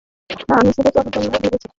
না, 0.49 0.55
আমি 0.55 0.71
শুধু 0.75 0.89
তোর 0.95 1.05
জন্যই 1.15 1.29
ভেজেছি। 1.35 1.67